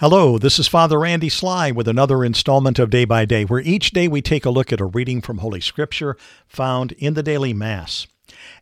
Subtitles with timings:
[0.00, 3.90] Hello, this is Father Randy Sly with another installment of Day by Day, where each
[3.90, 6.16] day we take a look at a reading from Holy Scripture
[6.48, 8.06] found in the daily Mass.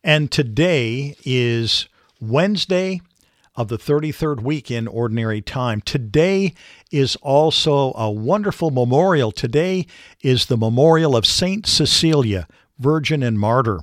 [0.02, 1.86] And today is
[2.20, 3.02] Wednesday
[3.54, 5.80] of the 33rd week in Ordinary Time.
[5.80, 6.54] Today
[6.90, 9.30] is also a wonderful memorial.
[9.30, 9.86] Today
[10.20, 12.48] is the memorial of Saint Cecilia,
[12.80, 13.78] Virgin and Martyr.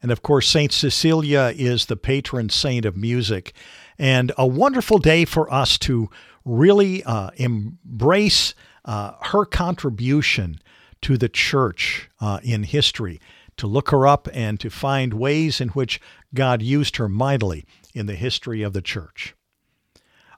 [0.00, 3.52] And of course, Saint Cecilia is the patron saint of music.
[3.98, 6.08] And a wonderful day for us to
[6.44, 10.58] really uh, embrace uh, her contribution
[11.02, 13.20] to the church uh, in history,
[13.56, 16.00] to look her up and to find ways in which
[16.34, 19.34] God used her mightily in the history of the church.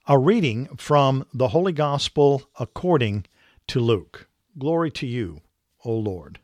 [0.07, 3.27] A reading from the Holy Gospel according
[3.69, 4.29] to Luke.
[4.59, 5.41] Glory to you,
[5.85, 6.39] O Lord.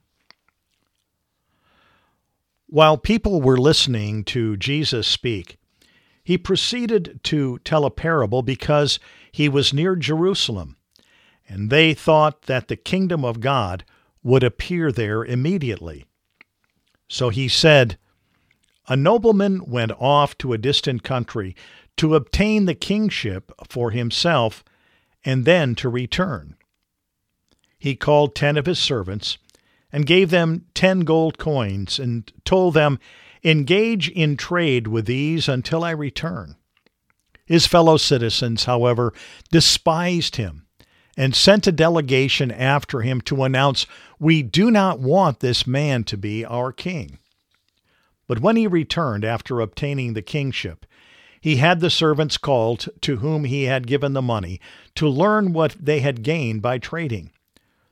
[2.66, 5.58] While people were listening to Jesus speak,
[6.22, 8.98] he proceeded to tell a parable because
[9.30, 10.76] he was near Jerusalem,
[11.48, 13.84] and they thought that the kingdom of God
[14.22, 16.04] would appear there immediately.
[17.08, 17.98] So he said,
[18.86, 21.56] A nobleman went off to a distant country
[21.96, 24.64] to obtain the kingship for himself
[25.24, 26.56] and then to return.
[27.78, 29.38] He called ten of his servants
[29.90, 32.98] and gave them ten gold coins and told them,
[33.44, 36.56] Engage in trade with these until I return.
[37.44, 39.12] His fellow citizens, however,
[39.50, 40.66] despised him
[41.16, 43.86] and sent a delegation after him to announce,
[44.18, 47.18] We do not want this man to be our king.
[48.26, 50.86] But when he returned after obtaining the kingship,
[51.40, 54.60] he had the servants called to whom he had given the money
[54.94, 57.32] to learn what they had gained by trading.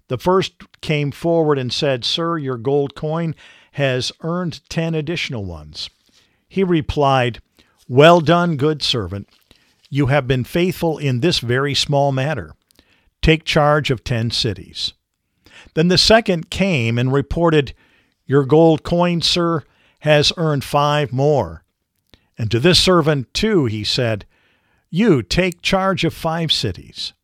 [0.07, 3.35] The first came forward and said, Sir, your gold coin
[3.81, 5.89] has earned ten additional ones.
[6.47, 7.41] He replied,
[7.89, 9.27] Well done, good servant.
[9.89, 12.55] You have been faithful in this very small matter.
[13.23, 14.93] Take charge of ten cities.
[15.73, 17.73] Then the second came and reported,
[18.27, 19.63] Your gold coin, sir,
[20.01, 21.65] has earned five more.
[22.37, 24.27] And to this servant, too, he said,
[24.91, 27.15] You take charge of five cities.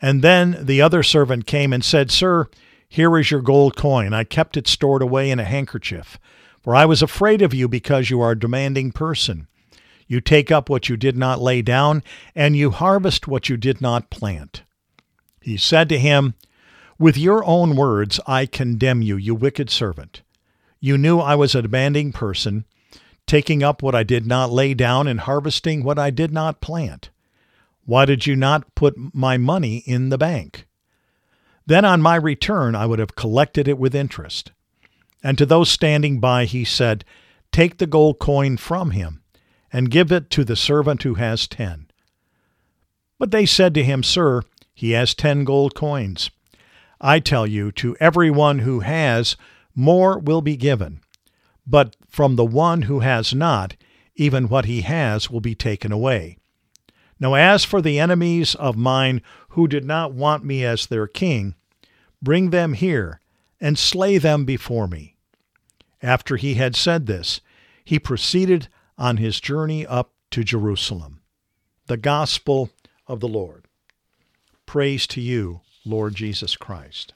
[0.00, 2.48] And then the other servant came and said, Sir,
[2.88, 4.14] here is your gold coin.
[4.14, 6.18] I kept it stored away in a handkerchief,
[6.62, 9.46] for I was afraid of you because you are a demanding person.
[10.06, 12.02] You take up what you did not lay down,
[12.34, 14.62] and you harvest what you did not plant.
[15.42, 16.34] He said to him,
[16.98, 20.22] With your own words I condemn you, you wicked servant.
[20.80, 22.64] You knew I was a demanding person,
[23.26, 27.10] taking up what I did not lay down and harvesting what I did not plant.
[27.84, 30.67] Why did you not put my money in the bank?
[31.68, 34.52] Then on my return I would have collected it with interest.
[35.22, 37.04] And to those standing by he said,
[37.52, 39.22] Take the gold coin from him
[39.70, 41.90] and give it to the servant who has ten.
[43.18, 46.30] But they said to him, Sir, he has ten gold coins.
[47.02, 49.36] I tell you, to every one who has,
[49.74, 51.00] more will be given.
[51.66, 53.76] But from the one who has not,
[54.16, 56.38] even what he has will be taken away.
[57.20, 61.54] Now, as for the enemies of mine who did not want me as their king,
[62.22, 63.20] bring them here
[63.60, 65.16] and slay them before me.
[66.02, 67.40] After he had said this,
[67.84, 71.20] he proceeded on his journey up to Jerusalem.
[71.86, 72.70] The Gospel
[73.06, 73.64] of the Lord.
[74.66, 77.14] Praise to you, Lord Jesus Christ.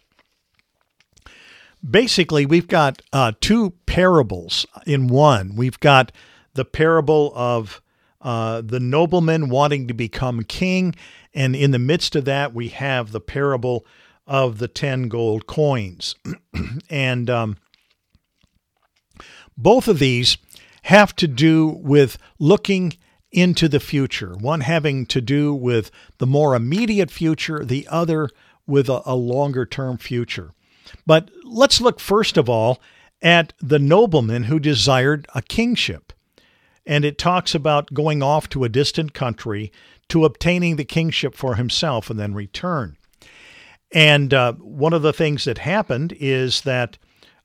[1.88, 5.54] Basically, we've got uh, two parables in one.
[5.56, 6.12] We've got
[6.54, 7.82] the parable of
[8.22, 10.94] uh, the nobleman wanting to become king,
[11.34, 13.84] and in the midst of that, we have the parable
[14.26, 16.14] of the 10 gold coins.
[16.90, 17.56] and um,
[19.56, 20.38] both of these
[20.82, 22.94] have to do with looking
[23.30, 28.28] into the future, one having to do with the more immediate future, the other
[28.66, 30.52] with a, a longer term future.
[31.06, 32.80] But let's look first of all
[33.22, 36.12] at the nobleman who desired a kingship.
[36.84, 39.72] And it talks about going off to a distant country
[40.08, 42.96] to obtaining the kingship for himself and then return.
[43.92, 46.98] And uh, one of the things that happened is that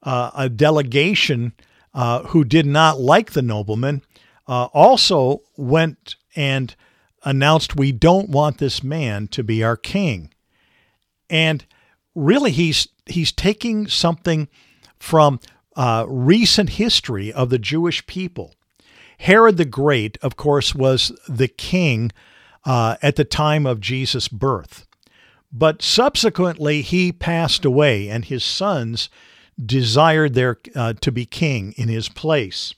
[0.03, 1.53] uh, a delegation
[1.93, 4.03] uh, who did not like the nobleman,
[4.47, 6.75] uh, also went and
[7.23, 10.33] announced, We don't want this man to be our king.
[11.29, 11.65] And
[12.15, 14.47] really, he's, he's taking something
[14.97, 15.39] from
[15.75, 18.55] uh, recent history of the Jewish people.
[19.17, 22.11] Herod the Great, of course, was the king
[22.65, 24.85] uh, at the time of Jesus' birth.
[25.51, 29.09] But subsequently, he passed away, and his sons
[29.63, 32.75] desired there uh, to be king in his place.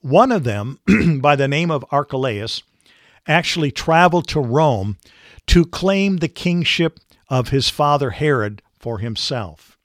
[0.00, 0.80] One of them,
[1.20, 2.62] by the name of Archelaus,
[3.26, 4.98] actually traveled to Rome
[5.48, 9.76] to claim the kingship of his father Herod for himself.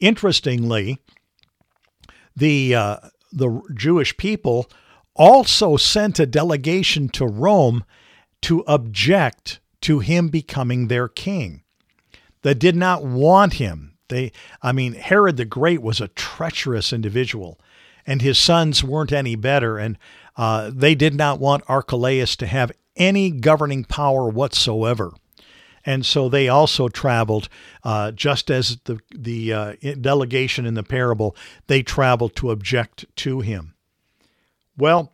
[0.00, 0.98] Interestingly,
[2.36, 2.96] the uh,
[3.32, 4.68] the Jewish people
[5.16, 7.84] also sent a delegation to Rome
[8.42, 11.62] to object to him becoming their king.
[12.42, 13.96] They did not want him.
[14.08, 14.32] They
[14.62, 17.58] I mean Herod the Great was a treacherous individual
[18.06, 19.98] and his sons weren't any better and
[20.36, 25.12] uh, they did not want Archelaus to have any governing power whatsoever
[25.86, 27.48] and so they also traveled,
[27.82, 31.36] uh, just as the the uh, delegation in the parable.
[31.66, 33.73] They traveled to object to him.
[34.76, 35.12] Well,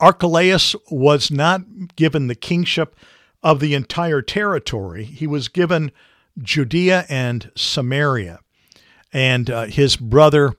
[0.00, 2.96] Archelaus was not given the kingship
[3.42, 5.04] of the entire territory.
[5.04, 5.92] He was given
[6.38, 8.40] Judea and Samaria,
[9.12, 10.54] and uh, his brother.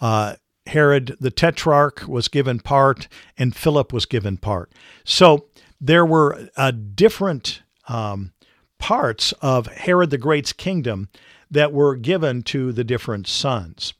[0.00, 0.36] Uh,
[0.68, 4.70] Herod the Tetrarch was given part, and Philip was given part.
[5.02, 5.46] So
[5.80, 8.32] there were uh, different um,
[8.78, 11.08] parts of Herod the Great's kingdom
[11.50, 13.94] that were given to the different sons.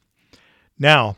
[0.79, 1.17] Now,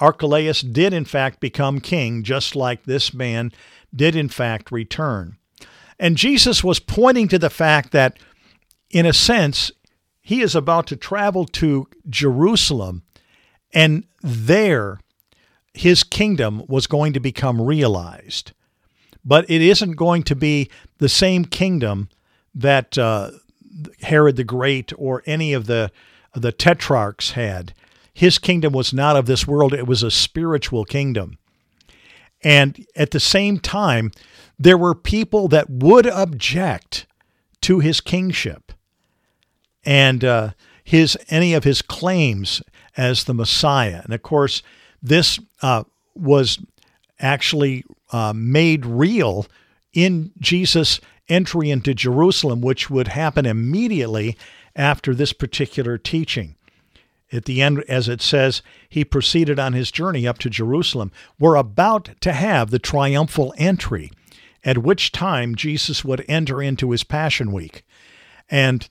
[0.00, 3.52] Archelaus did in fact become king, just like this man
[3.94, 5.36] did in fact return.
[5.98, 8.18] And Jesus was pointing to the fact that,
[8.90, 9.70] in a sense,
[10.20, 13.02] he is about to travel to Jerusalem,
[13.72, 15.00] and there
[15.74, 18.52] his kingdom was going to become realized.
[19.24, 22.08] But it isn't going to be the same kingdom
[22.54, 23.32] that uh,
[24.02, 25.92] Herod the Great or any of the
[26.34, 27.74] the tetrarchs had.
[28.12, 31.38] His kingdom was not of this world; it was a spiritual kingdom.
[32.42, 34.12] And at the same time,
[34.58, 37.06] there were people that would object
[37.62, 38.72] to his kingship
[39.84, 40.50] and uh,
[40.82, 42.62] his any of his claims
[42.96, 44.00] as the Messiah.
[44.04, 44.62] And of course,
[45.02, 45.84] this uh,
[46.14, 46.58] was
[47.18, 49.46] actually uh, made real
[49.92, 54.36] in Jesus' entry into Jerusalem, which would happen immediately
[54.74, 56.56] after this particular teaching.
[57.32, 61.12] At the end, as it says, he proceeded on his journey up to Jerusalem.
[61.38, 64.10] We're about to have the triumphal entry,
[64.64, 67.84] at which time Jesus would enter into his Passion Week.
[68.48, 68.88] And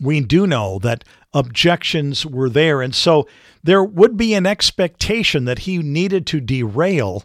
[0.00, 1.04] we do know that
[1.34, 2.82] objections were there.
[2.82, 3.28] And so
[3.62, 7.24] there would be an expectation that he needed to derail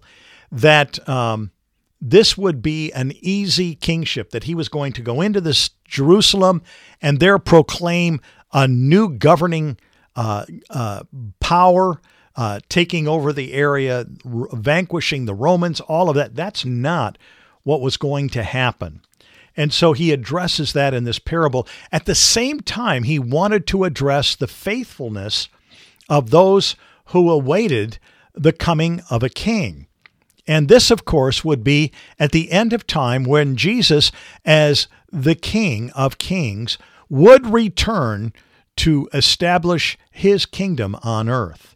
[0.52, 1.52] that um,
[2.00, 6.62] this would be an easy kingship, that he was going to go into this Jerusalem
[7.02, 8.22] and there proclaim
[8.54, 9.78] a new governing
[10.16, 11.04] uh, uh,
[11.40, 12.02] power,
[12.36, 16.36] uh, taking over the area, r- vanquishing the Romans, all of that.
[16.36, 17.18] That's not
[17.64, 19.02] what was going to happen.
[19.56, 21.68] And so he addresses that in this parable.
[21.92, 25.50] At the same time, he wanted to address the faithfulness
[26.08, 26.76] of those
[27.08, 27.98] who awaited
[28.36, 29.88] the coming of a king.
[30.48, 34.12] And this, of course, would be at the end of time when Jesus,
[34.46, 36.78] as the King of Kings,
[37.10, 38.34] would return
[38.78, 41.76] to establish his kingdom on earth.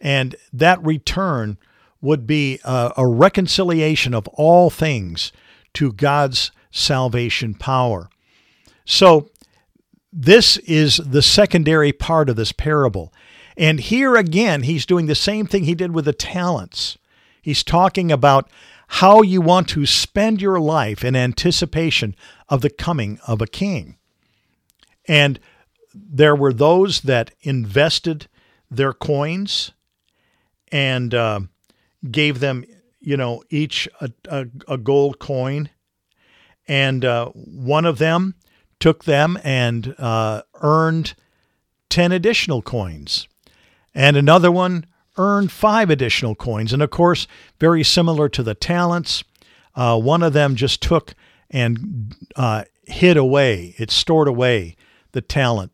[0.00, 1.58] And that return
[2.00, 5.32] would be a, a reconciliation of all things
[5.74, 8.08] to God's salvation power.
[8.84, 9.30] So,
[10.12, 13.12] this is the secondary part of this parable.
[13.56, 16.98] And here again, he's doing the same thing he did with the talents.
[17.42, 18.48] He's talking about
[18.86, 22.14] how you want to spend your life in anticipation
[22.48, 23.96] of the coming of a king.
[25.06, 25.38] And
[25.94, 28.26] there were those that invested
[28.70, 29.72] their coins
[30.72, 31.40] and uh,
[32.10, 32.64] gave them,
[33.00, 35.70] you know, each a, a, a gold coin.
[36.66, 38.34] And uh, one of them
[38.80, 41.14] took them and uh, earned
[41.90, 43.28] 10 additional coins.
[43.94, 46.72] And another one earned five additional coins.
[46.72, 47.28] And of course,
[47.60, 49.22] very similar to the talents,
[49.76, 51.14] uh, one of them just took
[51.50, 54.76] and uh, hid away, it stored away
[55.14, 55.72] the talent,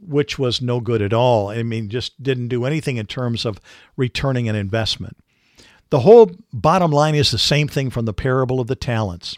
[0.00, 1.50] which was no good at all.
[1.50, 3.60] I mean, just didn't do anything in terms of
[3.96, 5.16] returning an investment.
[5.90, 9.36] The whole bottom line is the same thing from the parable of the talents,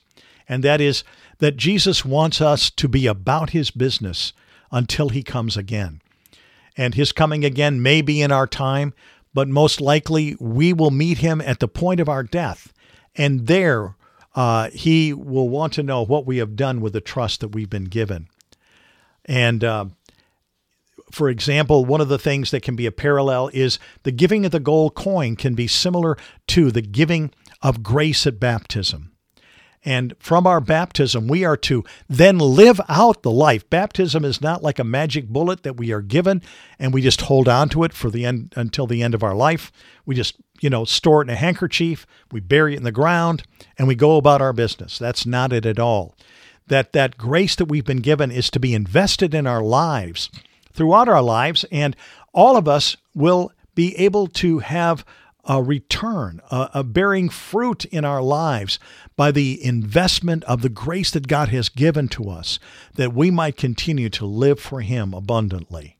[0.48, 1.02] and that is
[1.38, 4.32] that Jesus wants us to be about his business
[4.70, 6.00] until he comes again.
[6.76, 8.94] And his coming again may be in our time,
[9.32, 12.72] but most likely we will meet him at the point of our death.
[13.16, 13.96] And there
[14.34, 17.70] uh, he will want to know what we have done with the trust that we've
[17.70, 18.28] been given.
[19.26, 19.86] And uh,
[21.10, 24.52] for example, one of the things that can be a parallel is the giving of
[24.52, 26.16] the gold coin can be similar
[26.48, 29.12] to the giving of grace at baptism.
[29.86, 33.68] And from our baptism, we are to then live out the life.
[33.68, 36.42] Baptism is not like a magic bullet that we are given
[36.78, 39.34] and we just hold on to it for the end until the end of our
[39.34, 39.70] life.
[40.06, 43.42] We just, you know, store it in a handkerchief, we bury it in the ground,
[43.78, 44.98] and we go about our business.
[44.98, 46.16] That's not it at all.
[46.68, 50.30] That that grace that we've been given is to be invested in our lives
[50.72, 51.96] throughout our lives, and
[52.32, 55.04] all of us will be able to have
[55.46, 58.78] a return, a, a, bearing fruit in our lives
[59.16, 62.58] by the investment of the grace that God has given to us,
[62.94, 65.98] that we might continue to live for Him abundantly.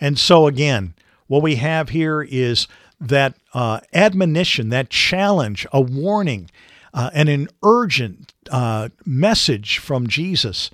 [0.00, 0.94] And so, again,
[1.26, 2.66] what we have here is
[3.00, 6.50] that uh, admonition, that challenge, a warning,
[6.94, 10.70] uh, and an urgent uh, message from Jesus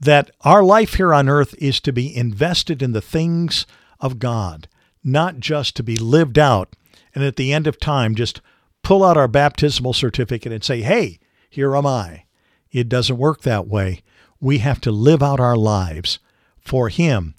[0.00, 3.66] that our life here on earth is to be invested in the things
[4.00, 4.68] of God,
[5.02, 6.74] not just to be lived out
[7.14, 8.40] and at the end of time just
[8.82, 11.18] pull out our baptismal certificate and say, hey,
[11.50, 12.24] here am I.
[12.70, 14.02] It doesn't work that way.
[14.40, 16.18] We have to live out our lives
[16.60, 17.34] for Him,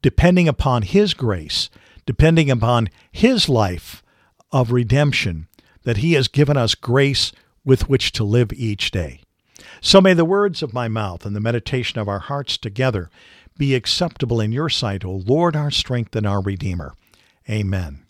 [0.00, 1.70] depending upon His grace,
[2.04, 4.02] depending upon His life
[4.52, 5.48] of redemption,
[5.82, 7.32] that He has given us grace
[7.66, 9.20] with which to live each day.
[9.82, 13.10] So may the words of my mouth and the meditation of our hearts together
[13.58, 16.94] be acceptable in your sight, O Lord, our strength and our Redeemer.
[17.50, 18.00] Amen.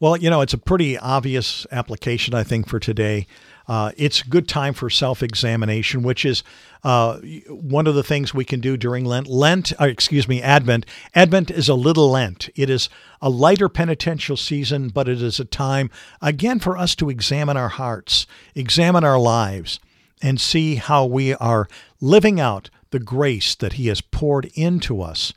[0.00, 3.26] Well, you know, it's a pretty obvious application, I think, for today.
[3.72, 6.44] Uh, it's a good time for self examination, which is
[6.84, 7.16] uh,
[7.48, 9.28] one of the things we can do during Lent.
[9.28, 10.84] Lent, uh, excuse me, Advent.
[11.14, 12.50] Advent is a little Lent.
[12.54, 12.90] It is
[13.22, 15.88] a lighter penitential season, but it is a time,
[16.20, 19.80] again, for us to examine our hearts, examine our lives,
[20.20, 21.66] and see how we are
[21.98, 25.32] living out the grace that He has poured into us,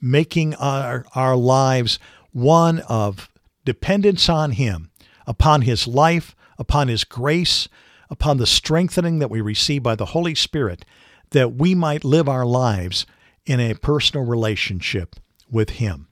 [0.00, 1.98] making our, our lives
[2.30, 3.28] one of
[3.64, 4.92] dependence on Him,
[5.26, 7.68] upon His life, upon His grace,
[8.08, 10.84] upon the strengthening that we receive by the Holy Spirit,
[11.30, 13.06] that we might live our lives
[13.46, 15.16] in a personal relationship
[15.50, 16.06] with Him.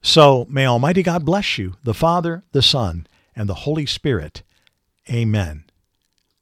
[0.00, 3.06] So may Almighty God bless you, the Father, the Son,
[3.36, 4.42] and the Holy Spirit.
[5.10, 5.64] Amen.